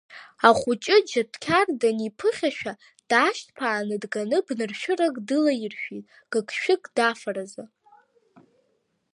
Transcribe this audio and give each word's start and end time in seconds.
Ахәҷы 0.47 0.95
Џьаҭқьар 1.09 1.67
даниԥыхьашәа, 1.79 2.73
даашьҭԥааны 3.09 3.95
дганы 4.01 4.37
бнаршәырак 4.45 5.15
дылаиршәит, 5.27 6.05
гыгшәыгк 6.31 6.85
дафаразы. 6.95 7.63